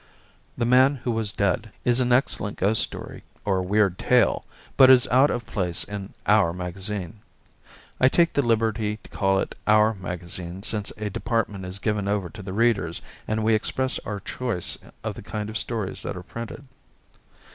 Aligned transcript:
"The 0.57 0.65
Man 0.65 0.95
Who 1.03 1.11
Was 1.11 1.31
Dead" 1.31 1.71
is 1.85 1.99
an 1.99 2.11
excellent 2.11 2.57
ghost 2.57 2.81
story 2.81 3.21
or 3.45 3.61
weird 3.61 3.99
tale, 3.99 4.45
but 4.75 4.89
is 4.89 5.07
out 5.09 5.29
of 5.29 5.45
place 5.45 5.83
in 5.83 6.15
"our" 6.25 6.53
magazine. 6.53 7.19
(I 7.99 8.09
take 8.09 8.33
the 8.33 8.41
liberty 8.41 8.97
to 9.03 9.09
call 9.11 9.37
it 9.37 9.53
"our" 9.67 9.93
magazine 9.93 10.63
since 10.63 10.91
a 10.97 11.11
department 11.11 11.65
is 11.65 11.77
given 11.77 12.07
over 12.07 12.31
to 12.31 12.41
the 12.41 12.51
readers 12.51 12.99
and 13.27 13.43
we 13.43 13.53
express 13.53 13.99
our 13.99 14.19
choice 14.19 14.75
of 15.03 15.13
the 15.13 15.21
kind 15.21 15.51
of 15.51 15.57
stories 15.59 16.01
that 16.01 16.17
are 16.17 16.23
printed.) 16.23 16.65